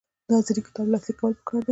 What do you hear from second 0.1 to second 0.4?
د